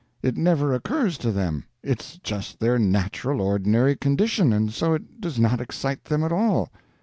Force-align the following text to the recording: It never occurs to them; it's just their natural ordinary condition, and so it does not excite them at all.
It 0.23 0.35
never 0.35 0.73
occurs 0.73 1.15
to 1.19 1.31
them; 1.31 1.65
it's 1.83 2.17
just 2.23 2.59
their 2.59 2.79
natural 2.79 3.39
ordinary 3.39 3.95
condition, 3.95 4.51
and 4.51 4.73
so 4.73 4.95
it 4.95 5.21
does 5.21 5.37
not 5.39 5.61
excite 5.61 6.05
them 6.05 6.23
at 6.23 6.31
all. 6.31 6.71